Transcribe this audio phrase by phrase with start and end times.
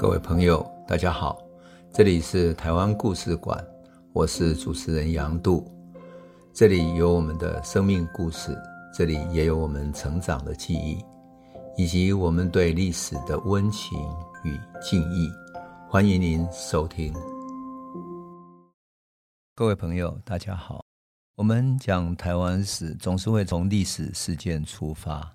[0.00, 1.38] 各位朋友，大家好，
[1.92, 3.62] 这里是台湾故事馆，
[4.14, 5.70] 我是主持人杨度，
[6.54, 8.56] 这里有我们的生命故事，
[8.94, 11.04] 这里也有我们成长的记忆，
[11.76, 13.98] 以及我们对历史的温情
[14.42, 15.30] 与敬意。
[15.86, 17.12] 欢迎您收听。
[19.54, 20.82] 各位朋友，大家好，
[21.36, 25.30] 我们讲台湾史，总是会从历史事件出发。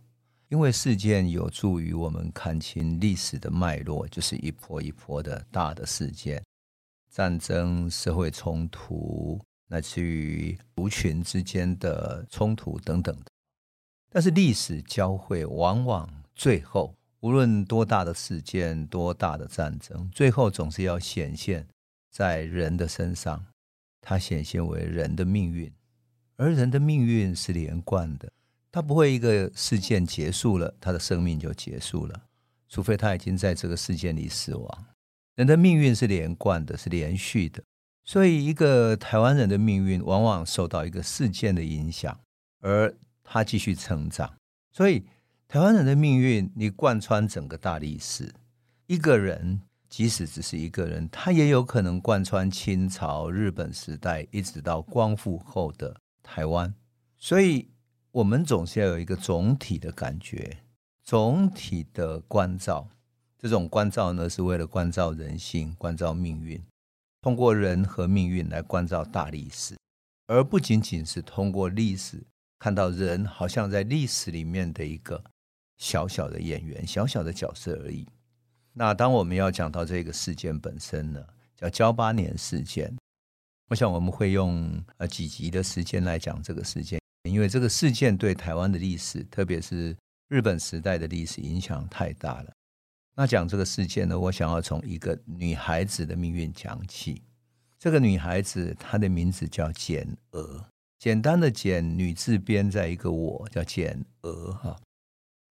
[0.49, 6.43] 因为事件有助于我们看清历史的脉络，就是一波一波的大的事件，
[7.09, 13.25] 战争、社会冲突，乃至于族群之间的冲突等等的。
[14.11, 21.67] 但是历史交汇，往往最后无论多大的事件、多大的战争，最后总是要显现
[22.11, 23.43] 在人的身上，
[23.99, 25.73] 它显现为人的命运，
[26.35, 28.31] 而人的命运是连贯的。
[28.75, 32.21] 他不会一个事件结束了，他的生命就结束了，
[32.67, 34.85] 除非他已经在这个事件里死亡。
[35.35, 37.63] 人的命运是连贯的，是连续的，
[38.03, 42.19] 所以一个台湾人的命运往往受到一个事件的影响，
[42.59, 44.35] 而他继续成长。
[44.73, 45.05] 所以
[45.47, 48.29] 台湾人的命运，你贯穿整个大历史，
[48.87, 56.75] 一个人即使只是一个人，他也有可能贯穿清朝、日本时代，一直到光复后的台湾。
[57.17, 57.69] 所以。
[58.15, 60.59] 我们总是要有一个总体的感觉，
[61.03, 62.87] 总体的关照。
[63.37, 66.63] 这种关照呢，是为了关照人性、关照命运，
[67.21, 69.75] 通过人和命运来关照大历史，
[70.27, 72.23] 而不仅仅是通过历史
[72.57, 75.21] 看到人，好像在历史里面的一个
[75.77, 78.07] 小小的演员、小小的角色而已。
[78.71, 81.21] 那当我们要讲到这个事件本身呢，
[81.53, 82.97] 叫噍吧哖事件，
[83.67, 86.97] 我想我们会用呃几集的时间来讲这个事件。
[87.29, 89.95] 因为这个事件对台湾的历史，特别是
[90.27, 92.53] 日本时代的历史影响太大了。
[93.15, 97.21] 那讲这个事件呢，我想要从一个女孩子的命运讲起。
[97.79, 100.65] 这个女孩子她的名字叫简娥，
[100.99, 104.79] 简单的简，女字边在一个我，叫简娥哈。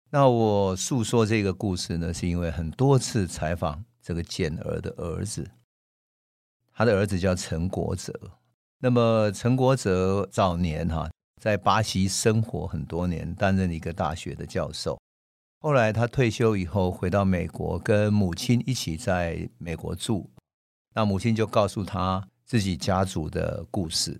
[0.09, 5.49] 那我诉说这个故事呢，是因为很多次采访这个简娥的儿子，
[6.73, 8.13] 他的儿子叫陈国泽。
[8.79, 11.09] 那么陈国泽早年哈。
[11.41, 14.95] 在巴西生活很多年，担任一个大学的教授。
[15.59, 20.29] 后来他退休以后回到美国，跟母亲一起在美国住。
[20.93, 24.15] 那母亲就告诉他自己家族的故事。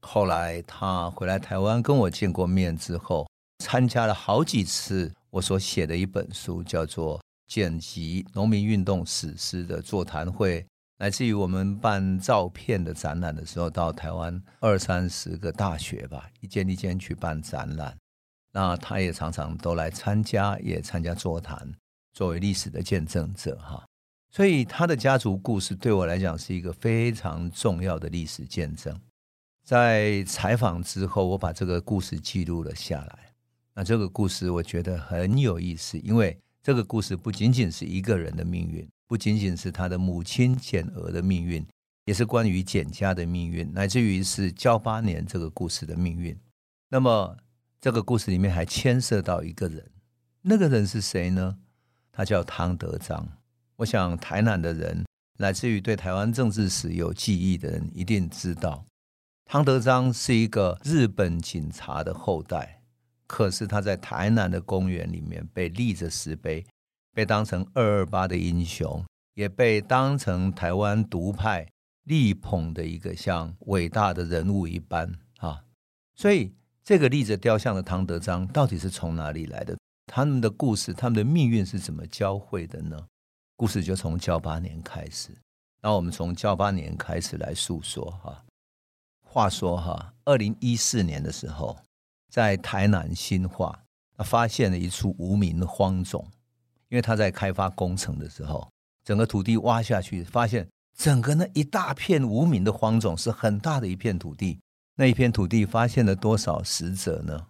[0.00, 3.28] 后来他回来台湾跟我见过面之后，
[3.58, 7.18] 参加了好几次我所写的一本书，叫做
[7.48, 10.64] 《简集农民运动史诗》的座谈会。
[11.02, 17.98] 来自于我们办照片的展览的时候，到台湾二三十个大学吧，一间一间去办展览。
[18.52, 21.68] 那他也常常都来参加，也参加座谈，
[22.12, 23.84] 作为历史的见证者哈。
[24.30, 28.96] 所以他的家族故事对我来讲是一个非常重要的历史见证。
[29.64, 33.32] 在采访之后，我把这个故事记录了下来。
[33.74, 38.88] 那这个故事我觉得很有意思，因为这个故事不仅仅是一个人的命运。
[39.12, 41.62] 不仅仅是他的母亲简娥的命运，
[42.06, 46.34] 也是关于简家的命运，乃至于是噍吧哖这个故事的命运。
[46.88, 47.36] 那么，
[47.78, 49.90] 这个故事里面还牵涉到一个人，
[50.40, 51.58] 那个人是谁呢？
[52.10, 53.28] 他叫汤德章。
[53.76, 55.04] 我想，台南的人，
[55.36, 58.86] 乃至于对台湾政治史有记忆的人，一定知道，
[59.44, 62.80] 汤德章是一个日本警察的后代。
[63.26, 66.64] 可是他在台南的公园里面被立着石碑。
[67.12, 71.68] 被当成二二八的英雄，也被当成台湾独派
[72.04, 75.62] 力捧的一个像伟大的人物一般啊！
[76.14, 76.52] 所以
[76.82, 79.76] 这个立着雕像的唐德章到底是从哪里来的？
[80.06, 83.06] 他们的故事，他们的命运是怎么交汇的呢？
[83.56, 85.30] 故事就从噍吧哖开始。
[85.80, 88.44] 那我们从噍吧哖开始来诉说哈。
[89.24, 91.78] 话说哈，二零一四年的时候，
[92.28, 93.84] 在台南新化，
[94.18, 96.26] 发现了一处无名的荒冢。
[96.92, 98.68] 因为他在开发工程的时候，
[99.02, 104.58] 整个土地挖下去，发现整个那一大片无名的荒冢是很大的一片土地。
[104.96, 107.46] 那一片土地发现了多少死者呢？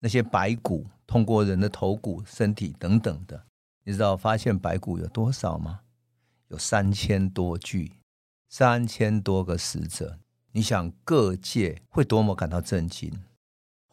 [0.00, 3.44] 那些白骨，通过人的头骨、身体等等的，
[3.84, 5.80] 你知道发现白骨有多少吗？
[6.48, 7.92] 有三千多具，
[8.48, 10.18] 三千多个死者。
[10.52, 13.12] 你想各界会多么感到震惊？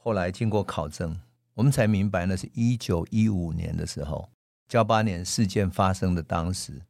[0.01, 1.19] 后来经过考证，
[1.55, 4.29] 我们才明白那是一九一五年的时候。
[4.73, 6.81] 幺八年事件发生的当时，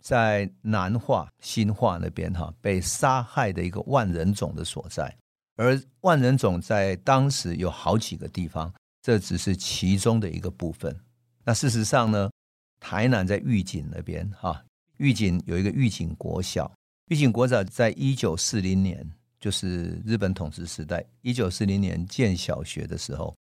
[0.00, 5.14] 在南化、新化那边哈被杀害的一个万人冢的所在，
[5.56, 8.72] 而万人冢在当时有好几个地方，
[9.02, 10.96] 这只是其中的一个部分。
[11.44, 12.30] 那事实上呢，
[12.78, 14.64] 台南在玉井那边哈，
[14.98, 16.70] 玉井有一个玉井国小，
[17.08, 19.04] 玉井国小在一九四零年，
[19.40, 23.34] 就是日本统治时代，一九四零年建小学的时候，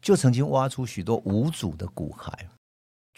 [0.00, 2.32] 就曾经挖出许多无主的骨骸。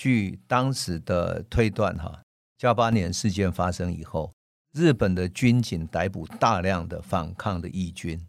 [0.02, 2.22] 据当时的推断，哈，
[2.58, 4.32] 加八年事件发生以后，
[4.72, 8.20] 日本的军警逮捕大量的反抗的义军，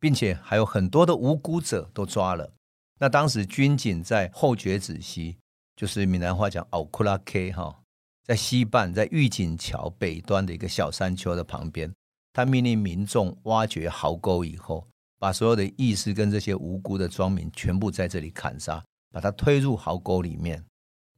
[0.00, 2.54] 并且还有很多的无辜者都抓了。
[2.98, 5.36] 那当时军警在后觉子溪，
[5.76, 7.78] 就是闽南话讲奥库拉 K 哈。
[8.24, 11.94] 在西半，在御景桥北端的一个小山丘的旁边，
[12.32, 14.88] 他命令民众挖掘壕沟以后，
[15.20, 18.82] 把所有的义士跟这些无辜的庄民全部在这里砍杀，
[19.12, 20.64] 把他推入壕沟里面。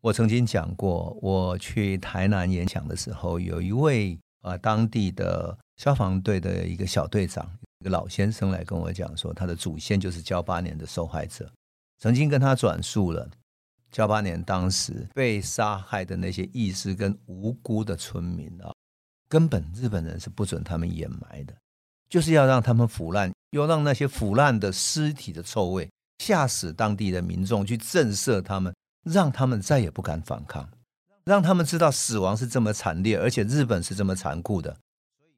[0.04, 11.50] 我曾经讲过，我去台南演讲的时候，有一位啊当地的消防队的一个小队长，一个老先生来跟我讲说，他的祖先就是噍吧哖的受害者，
[11.98, 13.26] 曾经跟他转述了。
[13.90, 18.70] 噍吧哖当时被杀害的那些义士跟无辜的村民啊，
[19.26, 21.54] 根本日本人是不准他们掩埋的，
[22.10, 28.74] 就是要让他们腐烂，又让那些腐烂的尸体的臭味吓死当地的民众，去震慑他们，
[29.04, 30.68] 让他们再也不敢反抗，
[31.24, 34.76] 让他们知道死亡是这么惨烈，而且日本是这么残酷的，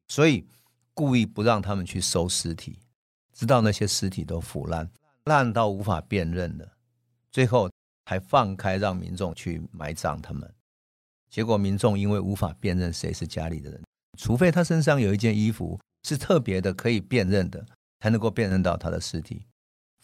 [0.08, 0.46] 所以
[0.94, 2.78] 故意不让他们去收尸体，
[3.34, 4.90] 直到那些尸体都腐烂，
[5.24, 6.72] 烂到无法辨认了，
[7.30, 7.68] 最后。
[8.08, 10.48] 还放开让民众去埋葬他们，
[11.28, 13.82] 结果民众因为无法辨认谁是家里的人，
[14.16, 17.66] 除非他身上有一件衣服是特别的可以辨认的，
[17.98, 19.44] 才能够辨认到他的尸体，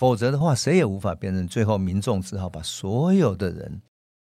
[0.02, 1.46] 否则的话谁也无法辨认。
[1.46, 3.80] 最后民众只好把所有的人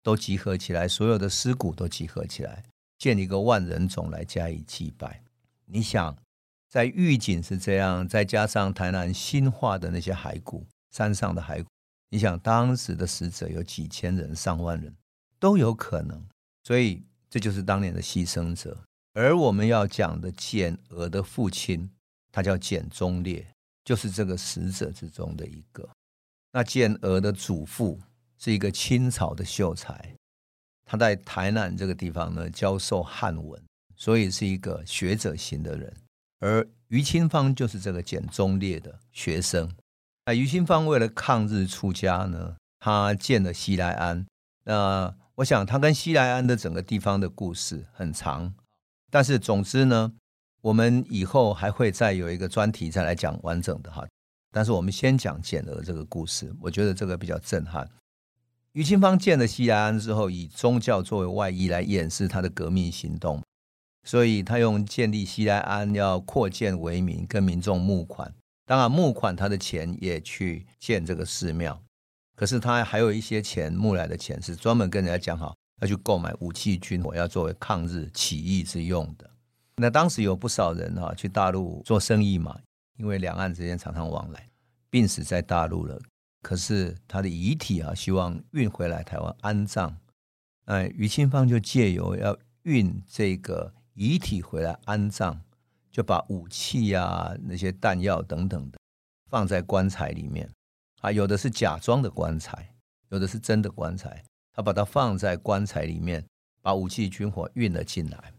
[0.04, 2.62] 都集合起来，所有的尸骨都集合起来，
[2.98, 5.24] 建一个万人冢来加以祭拜。
[5.66, 6.14] 你想，
[6.68, 11.70] 在玉井是这样，再加上台南新化的那些骸骨，山上的骸骨。
[12.10, 14.94] 你想当时的死者有几千人、上万人
[15.40, 16.22] 都有可能，
[16.66, 18.78] 所以这就是当年的牺牲者。
[19.14, 21.90] 而我们要讲的简娥的父亲，
[22.30, 23.48] 他叫简忠烈，
[23.84, 25.88] 就是这个死者之中的一个。
[26.52, 28.00] 那简娥的祖父
[28.38, 30.16] 是一个清朝的秀才，
[30.86, 33.62] 他在台南这个地方呢教授汉文，
[33.96, 35.94] 所以是一个学者型的人。
[36.40, 39.72] 而于清芳就是这个简忠烈的学生。
[40.26, 44.26] 那于清芳为了抗日出家呢，他见了西来庵。
[44.64, 48.54] 那我想他跟西来庵的整个地方的故事很长，
[49.10, 50.14] 但是总之呢，
[50.62, 54.08] 我们以后还会再有一个专题再来讲完整的哈。
[54.52, 57.90] 但是我们先讲简娥这个故事，我觉得这个比较震撼。
[58.74, 63.42] 于清芳见了西来庵之后，以宗教作为外衣来掩饰他的革命行动，
[64.04, 68.34] 所以他用建立西来庵要扩建为名，跟民众募款。
[68.66, 71.82] 当然，募款他的钱也去建这个寺庙，
[72.36, 79.31] 可是他还有一些钱募来的钱是专门跟人家讲好要去购买武器军火，要作为抗日起义之用的。
[79.82, 82.60] 那当时有不少人哈去大陆做生意嘛，
[82.98, 84.48] 因为两岸之间常常往来，
[84.92, 86.00] 病死在大陆了。
[86.44, 89.98] 可是他的遗体啊，希望运回来台湾安葬。
[90.66, 95.42] 哎，于清芳就借由要运这个遗体回来安葬。
[95.92, 98.80] 就把武器呀、啊、那些弹药等等的
[99.30, 100.50] 放在棺材里面
[101.02, 102.74] 啊，有的是假装的棺材，
[103.10, 104.24] 有的是真的棺材。
[104.54, 106.24] 他把它放在棺材里面，
[106.62, 108.32] 把武器军火运了进来。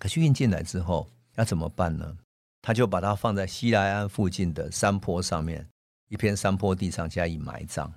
[0.00, 2.16] 可是运进来之后要怎么办呢？
[2.62, 5.66] 他就把它放在西来安附近的山坡上面，
[6.08, 7.92] 一片山坡地上加以埋葬。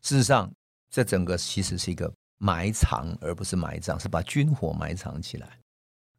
[0.00, 0.50] 事实上，
[0.90, 5.58] 这整个其实是一个埋藏，而不是埋葬，是把军火埋藏起来。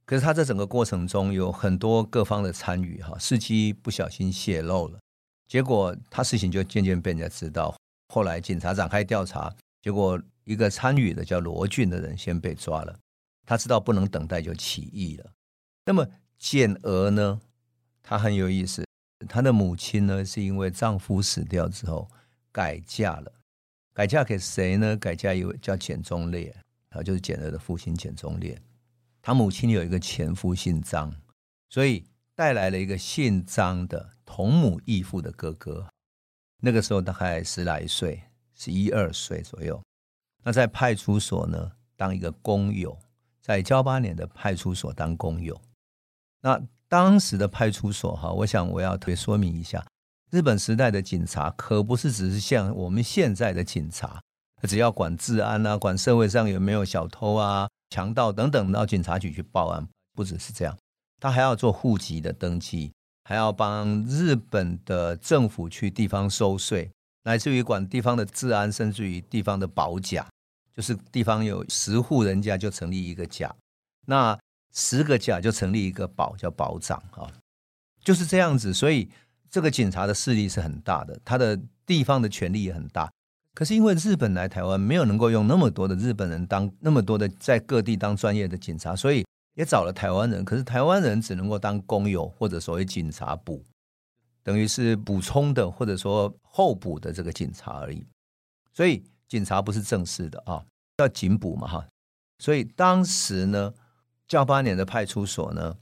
[0.05, 4.99] 可是他在整个过程中有很多各方的参与，哈，司机不小心泄露了，
[5.47, 7.73] 结果他事情就渐渐被人家知道。
[8.13, 12.99] 后来警察展开调查，结果一个参与的叫罗俊的人先被抓了，
[13.45, 15.31] 他知道不能等待就起义了。
[15.85, 16.07] 那么
[16.37, 17.41] 简娥呢？
[18.03, 18.85] 她很有意思，
[19.27, 22.09] 她的母亲呢是因为丈夫死掉之后
[22.51, 23.31] 改嫁了，
[23.93, 24.97] 改嫁给谁呢？
[24.97, 26.55] 改嫁一位叫简忠烈，
[26.89, 28.59] 啊，就是简娥的父亲简忠烈。
[29.21, 31.13] 他母亲有一个前夫姓张，
[31.69, 32.05] 所以
[32.35, 35.87] 带来了一个姓张的同母异父的哥哥。
[36.59, 38.23] 那个时候大概十来岁，
[38.55, 39.81] 十一二岁左右。
[40.43, 42.97] 那在派出所呢，当一个工友，
[43.41, 45.59] 在噍吧哖的派出所当工友。
[46.41, 49.85] 那当时的派出所哈，我想我要特别说明一下，
[50.29, 54.21] 日本时代的警察可不是只是像我们现在的警察，
[54.67, 57.67] 只要管治安啊，管社会上有没有小偷啊。
[57.89, 60.77] 强盗等等到警察局去报案，不只是这样，
[61.19, 62.93] 他还要做户籍的登记，
[63.25, 66.89] 还要帮日本的政府去地方收税，
[67.23, 70.25] 乃至于管地方的治安，甚至于地方的保甲，
[70.75, 73.53] 就是地方有十户人家就成立一个甲。
[74.05, 74.37] 那
[74.73, 77.29] 十个甲就成立一个保，叫保长啊，
[78.03, 78.73] 就是这样子。
[78.73, 79.09] 所以
[79.49, 83.11] 这个警察的势力是很大的，他的地方的权力也很大。
[83.53, 89.25] 可是因为日本来台湾，没有能够用那么多的日本人当那么多的在各地当专业的警察，所以
[89.55, 90.45] 也找了台湾人。
[90.45, 93.61] 可是台湾人只能够当工友或者所谓警察补，
[94.41, 98.05] 等于是补充的或者说候补的这个警察而已。
[98.73, 100.65] 所以警察不是正式的啊，
[100.97, 101.87] 叫警捕嘛哈。
[102.39, 103.73] 所以当时呢，
[104.27, 105.77] 教八年的派出所呢，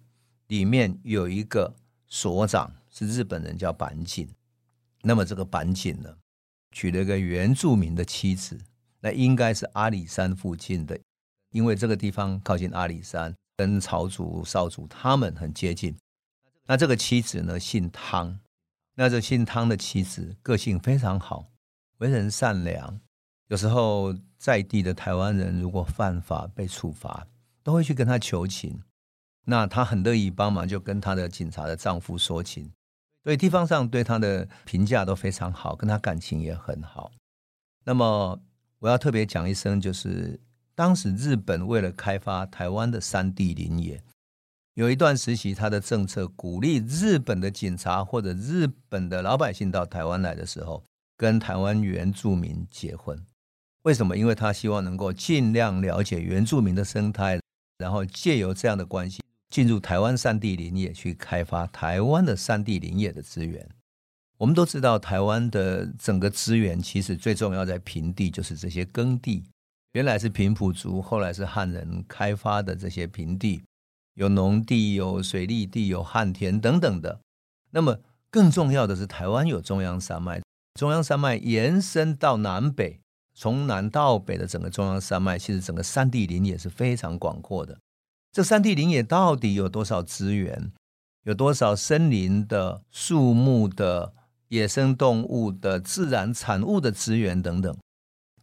[0.50, 1.74] 里面有一个
[2.06, 4.30] 所长是日本人，叫板井。
[5.02, 6.16] 那么这个板井呢，
[6.72, 8.56] 娶了一个原住民的妻子，
[9.00, 11.00] 那应该是阿里山附近的，
[11.50, 15.98] 因为这个地方靠近阿里山，跟朝族、少族他们很接近。
[16.68, 18.40] 那这个妻子呢，姓汤，
[18.94, 21.48] 那这姓汤的妻子个性非常好，
[21.98, 23.02] 为人善良。
[23.50, 27.28] 有时候在地的台湾人如果犯法被处罚，
[27.64, 28.82] 都会去跟他求情。
[29.46, 32.72] 那他很乐意帮忙，就跟他的警察的丈夫说情。
[33.24, 37.12] 所以地方上对他的评价都非常好，跟他感情也很好。
[37.84, 38.40] 那么
[38.78, 40.40] 我要特别讲一声，就是
[40.76, 44.04] 当时日本为了开发台湾的山地林野，
[44.76, 50.84] 有一段时期，他的政策鼓励日本的警察或者日本的老百姓到台湾来的时候，
[51.18, 53.26] 跟台湾原住民结婚。
[53.84, 54.18] 为什么？
[54.18, 57.40] 因为他希望能够尽量了解原住民的生态，
[57.78, 59.22] 然后借由这样的关系。
[59.50, 63.68] 进入台湾山地林业去开发台湾的山地林业的资源。
[64.38, 69.44] 我们都知道，台湾的整个资源其实最重要在平地，就是这些耕地。
[69.94, 73.64] 原来是平埔族，后来是汉人开发的这些平地，
[74.14, 77.20] 有农地、有水利地、有旱田等等的。
[77.72, 77.98] 那么
[78.30, 80.42] 更重要的是，台湾有中央山脉，
[80.76, 83.00] 中央山脉延伸到南北，
[83.40, 87.80] 从南到北的整个中央山脉，其实整个山地林也是非常广阔的。
[88.34, 90.74] 这山地林野到底有多少资源？
[91.24, 94.14] 有多少森林的、树木的、
[94.50, 97.74] 野生动物的、自然产物的资源等等？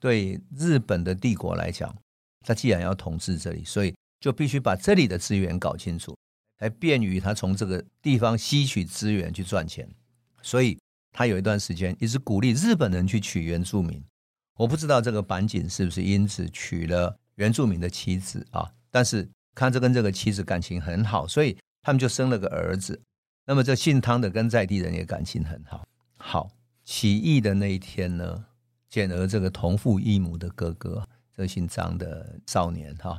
[0.01, 1.95] 对日本的帝国来讲，
[2.41, 6.17] 他既然要统治这里，所以就必须把这里的资源搞清楚，
[6.59, 9.87] 才便于他从这个地方吸取资源去赚钱。
[10.41, 10.79] 所以
[11.13, 14.03] 他有一段时间一直鼓励日本人去娶原住民。
[14.57, 18.73] 我不知道这个板井是不是因此娶了原住民的妻子啊？
[18.91, 19.29] 但是。
[19.57, 23.01] 看着跟这个妻子感情很好，所以他们就生了个儿子。
[23.47, 25.83] 那么这姓汤的跟在地人也感情很好。
[26.19, 26.51] 好，
[26.85, 28.45] 起义的那一天呢，
[28.91, 31.03] 简而这个同父异母的哥哥，
[31.35, 33.19] 这个姓张的少年哈，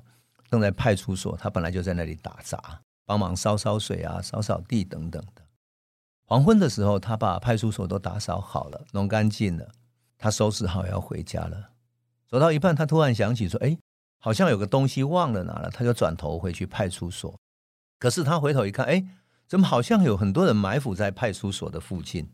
[0.52, 5.42] 正在派出所，他本来就在那里打杂，帮忙烧烧水啊、扫扫地等等的。
[6.28, 9.72] 黄昏的时候，他把派出所都打扫好了，弄干净了，
[10.18, 11.72] 他收拾好要回家了。
[12.28, 13.78] 走到一半，他突然想起说：“哎。”
[14.20, 17.40] 好像有个东西忘了拿了，他就转头回去派出所。
[18.00, 19.06] 可是他回头一看，哎，
[19.48, 22.28] 怎么好像有很多人埋伏在派出所的附近，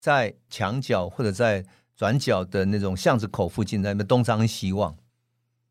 [0.00, 1.64] 在墙角或者在
[1.94, 4.98] 转角的那种巷子口附近，在那东张西望。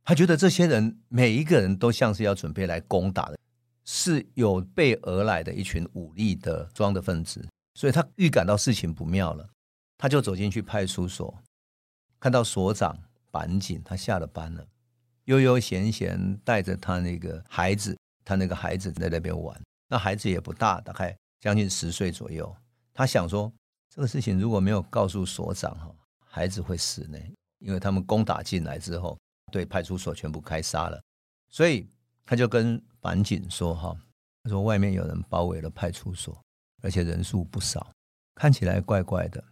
[0.05, 3.37] 他觉得这些人每一个人都像是要准备来攻打的，
[3.83, 9.47] 是有备而来的一群武力的装的分子，所以他预感到事情不妙了，
[9.97, 11.33] 他就走进去派出所，
[12.19, 12.97] 看到所长
[13.31, 14.65] 板井，他下了班了。
[15.25, 19.59] 悠悠闲闲带着他那个孩子，他那个孩子在那边玩。
[19.89, 22.55] 那孩子也不大，大概将近十岁左右。
[22.93, 23.51] 他想说，
[23.89, 25.93] 这个事情如果没有告诉所长哈，
[26.25, 27.17] 孩子会死呢，
[27.59, 29.17] 因为他们攻打进来之后，
[29.51, 31.01] 对派出所全部开杀了。
[31.49, 31.87] 所以
[32.25, 33.95] 他就跟板井说哈，
[34.43, 36.37] 他说外面有人包围了派出所，
[36.81, 37.91] 而且人数不少，
[38.35, 39.43] 看起来怪怪的。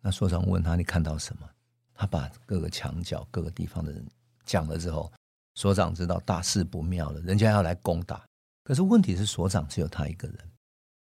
[0.00, 1.48] 那所长问他，你看到什么？
[1.94, 4.06] 他把各个墙角、各个地方的人。
[4.46, 5.12] 讲了之后，
[5.54, 8.24] 所长知道大事不妙了，人家要来攻打。
[8.64, 10.38] 可是问题是，所长只有他一个人，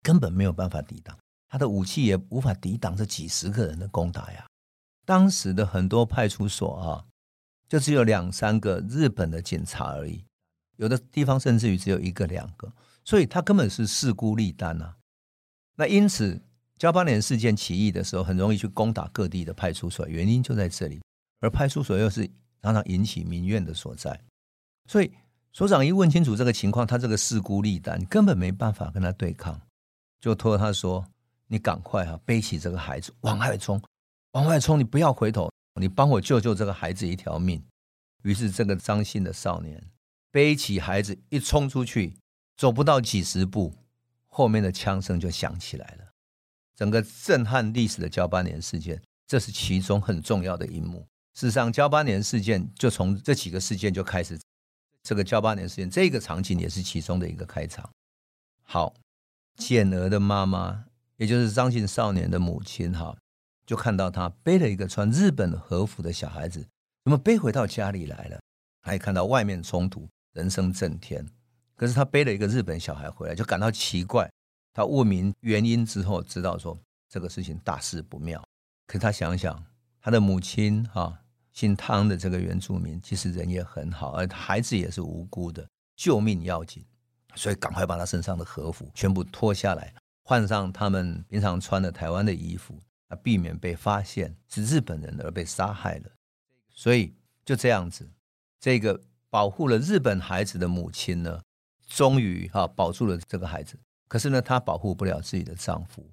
[0.02, 1.18] 根本没有办法抵挡，
[1.50, 4.46] 他的武器也无法抵挡这几十个人的攻打呀。
[5.04, 7.04] 当时的很多派出所啊，
[7.68, 10.24] 就只有两三个日本的警察而已，
[10.78, 12.72] 有的地方甚至于只有一个两个，
[13.04, 14.96] 所以他根本是势孤力单啊。
[15.76, 16.42] 那因此，
[16.80, 21.02] 噍吧哖事件起义的时候，很容易去攻打各地的派出所，原因就在这里，
[21.40, 22.30] 而派出所又是。
[22.64, 24.18] 常常引起民怨的所在，
[24.88, 25.12] 所以
[25.52, 29.60] 所长一问清楚这个情况，他这个势孤力单，根本没办法跟他对抗，
[30.22, 31.06] 就托他说
[31.48, 33.82] ：“你赶快啊，背起这个孩子往外冲，
[34.32, 37.62] 往外冲，你不要回头，你帮我救救这个孩子一条命。”
[38.24, 39.84] 于是这个张姓的少年
[40.32, 42.16] 背起孩子一冲出去，
[42.56, 43.74] 走不到几十步，
[44.28, 46.03] 后面的枪声就响起来了，
[46.76, 51.06] 整个震撼历史的交八年事件，这是其中很重要的一幕。
[51.34, 54.40] 事实上，交八年事件就从这几个事件就开始。
[55.02, 57.90] 这个交八年事件，这个场景也是其中的一个开场。
[58.64, 58.94] 好，
[59.56, 60.86] 简娥的妈妈，
[61.18, 63.18] 也就是张姓少年的母亲，哈，
[63.66, 66.66] 就看到他背了一个穿日本和服的小孩子，
[67.04, 68.40] 怎么背回到家里来了？
[68.82, 71.26] 还看到外面冲突，人声震天。
[71.76, 74.30] 可是他背了一个日本小孩回来，就感到奇怪。
[74.74, 76.78] 他问明原因之后，知道说
[77.08, 78.44] 这个事情大事不妙。
[78.88, 79.64] 可他想想，
[80.02, 86.84] 他的母亲哈，姓汤的这个原住民，其实人也很好，而孩子也是无辜的，救命要紧。
[87.36, 89.92] 所以赶快把他身上的和服全部脱下来，
[90.24, 96.12] 换上他们平常穿的台湾的衣服，啊，避免被发现是日本人而被杀害了。
[96.70, 98.08] 所以就这样子，
[98.60, 99.02] 这个
[99.32, 101.42] 保护了日本孩子的母亲呢，
[101.88, 103.80] 终于哈保住了这个孩子。
[104.14, 106.08] 可是呢，她保护不了自己的丈夫，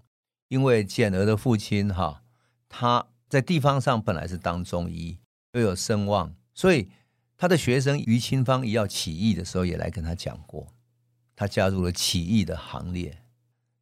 [0.49, 2.23] 因为简儿的父亲哈，
[2.66, 5.19] 他在地方上本来是当中医，
[5.52, 6.88] 又有声望，所以
[7.37, 10.69] 他的学生于清芳一要起义的时候，也来跟他讲过。
[11.37, 13.19] 他加入了起义的行列。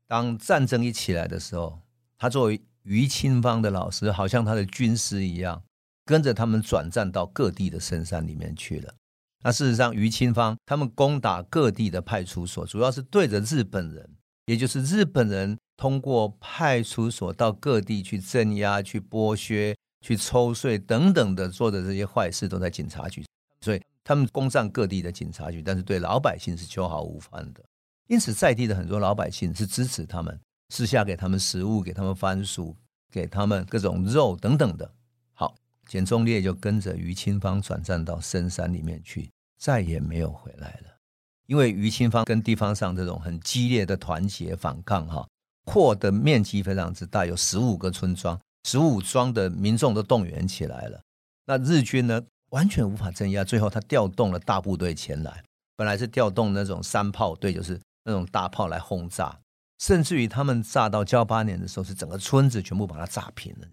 [0.09, 1.79] 当战争一起来的时候，
[2.19, 5.63] 他作为于清芳的老师，好像他的军师一样，
[6.05, 8.97] 跟着他们转战到各地的深山里面去了。
[9.43, 14.11] 那事实上，于清芳他们攻打各地的派出所，主要是对着日本人，
[14.47, 23.25] 也就是日本人通过派出所到各地去镇压、去剥削、去抽税等等的做的这些坏事，都在警察局。
[23.61, 23.81] 所以。
[24.05, 27.63] 他们攻占各地的警察局，但是对老百姓是秋毫无犯的。
[28.07, 30.41] 因此，在地的很多老百姓是支持他们，
[30.71, 32.75] 私下给他们食物，给他们番薯，
[33.13, 34.95] 给他们各种肉等等的。
[35.89, 39.29] 简忠烈就跟着于清芳转战到深山里面去，
[39.59, 40.97] 再也没有回来了。
[41.47, 45.27] 因为于清芳跟地方上这种很激烈的团结反抗，哈，
[45.65, 51.01] 扩的面积非常之大，有十五个村庄，十五庄的民众都动员起来了。
[51.47, 52.23] 那日军呢？
[52.51, 55.45] 完全无法镇压，最后他调动了大部队前来，
[55.77, 59.39] 本来是调动那种山炮队，就是那种大炮来轰炸，
[59.79, 63.69] 甚至于他们炸到交八年的时候，是整个村子全部把它炸平了。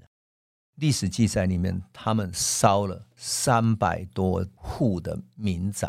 [0.76, 5.88] 历史记载里面，他们烧了三百多户的民宅，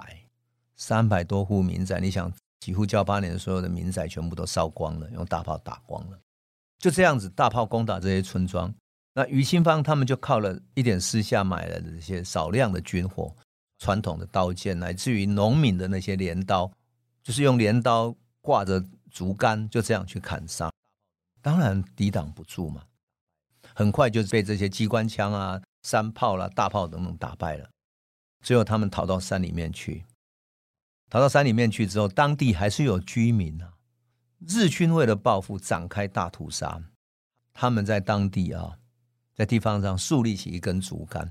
[0.76, 6.18] 三百多户民宅，你想，几乎噍吧哖所有的民宅全部都烧光了，用大炮打光了，
[6.78, 8.72] 就这样子，大炮攻打这些村庄。
[9.12, 13.34] 那于清芳他们就靠了一点私下买来的这些少量的军火、
[13.78, 16.70] 传统的刀剑，乃至于农民的那些镰刀，
[17.22, 20.70] 就是用镰刀挂着竹竿，就这样去砍杀。
[21.40, 22.82] 当然抵挡不住嘛，
[23.76, 27.68] 很快就被这些机关枪啊、山炮啦、大炮等等打败了。
[28.42, 30.06] 最后他们逃到山里面去，
[31.10, 33.74] 逃到山里面去之后，当地还是有居民啊。
[34.48, 36.82] 日军为了报复，展开大屠杀。
[37.52, 38.78] 他们在当地啊。
[39.34, 41.30] 在地方上竖立起一根竹竿。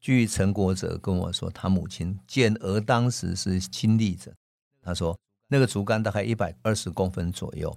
[0.00, 4.32] 据陈国哲跟我说，他母亲简娥当时是亲历者。
[4.80, 7.76] 他说，那个竹竿大概一百二十公分左右，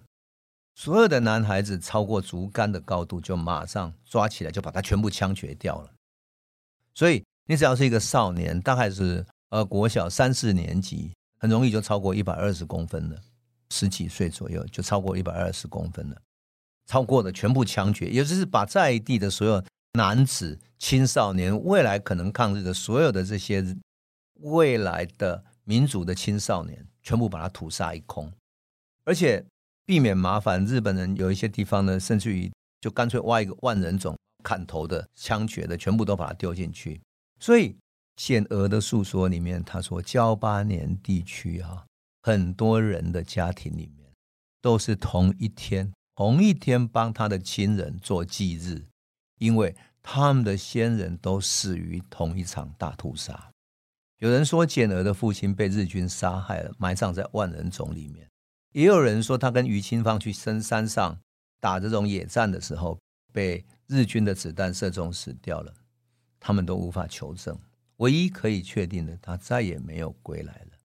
[0.79, 5.91] 所有的男孩子超过竹竿的高度，就马上抓起来，就把他全部枪决掉了。
[6.95, 13.21] 所以，你只要是一个少年，大概是呃国小三四年级，很容易就超过一百二十公分了。
[13.71, 16.21] 十几岁左右就超过一百二十公分了。
[16.85, 19.61] 超过的全部枪决，也就是把在地的所有
[19.95, 23.61] 男子、青少年、未来可能抗日的所有的这些
[24.35, 28.31] 未来的民主的青少年，全部把他屠杀一空，
[29.03, 29.43] 而且
[29.89, 30.63] 避免麻烦。
[30.67, 37.01] 日本人有一些地方呢，甚至于就干脆挖一个万人冢，砍头的、枪决的，全部都把它丢进去。
[37.39, 37.75] 所以
[38.15, 41.87] 简娥的诉说里面，他说交八年地区啊，
[42.21, 44.07] 很多人的家庭里面
[44.61, 45.91] 都是同一天。
[46.15, 48.85] 同一天帮他的亲人做祭日，
[49.39, 53.49] 因为他们的先人都死于同一场大屠杀。
[54.19, 58.27] 有人说简娥的父亲被日军杀害了，埋葬在万人冢里面；
[58.71, 61.19] 也有人说他跟于清芳去深山上
[61.59, 62.99] 打这种野战的时候，
[63.31, 65.73] 被日军的子弹射中死掉了。
[66.39, 67.57] 他们都无法求证。
[67.97, 70.77] 唯一可以确定的，他再也没有归来了。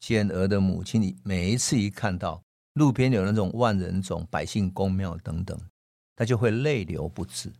[0.00, 2.42] 简娥的母亲，每一次一看到。
[2.74, 5.60] 路边有那种万人冢、百姓公庙等等，
[6.14, 7.52] 他就会泪流不止。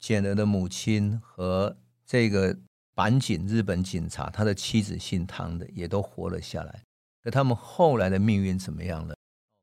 [0.00, 2.56] 简娥的母亲和这个
[2.92, 6.82] 板井日本警察，他的妻子姓汤的，也都活了下来。
[7.22, 9.14] 可他们后来的命运怎么样了？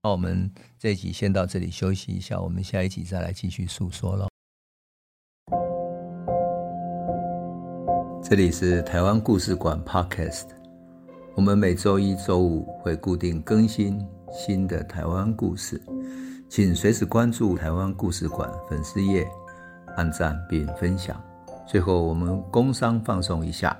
[0.04, 4.28] 那我们这一集先到这里休息一下，我们下一集再来继续诉说喽。
[8.22, 10.48] 这里是台湾故事馆 Podcast，
[11.36, 14.06] 我们每周一、周五会固定更新。
[14.32, 15.82] 新的台湾故事，
[16.50, 19.26] 请随时关注台湾故事馆粉丝页，
[19.96, 21.24] 按赞并分享。
[21.66, 23.80] 最后，我们工商放送一下，